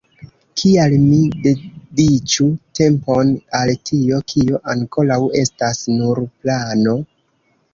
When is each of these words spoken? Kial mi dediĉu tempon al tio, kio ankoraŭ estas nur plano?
Kial 0.59 0.93
mi 1.01 1.17
dediĉu 1.47 2.47
tempon 2.79 3.29
al 3.59 3.73
tio, 3.91 4.23
kio 4.33 4.63
ankoraŭ 4.75 5.21
estas 5.43 5.85
nur 6.01 6.23
plano? 6.33 6.97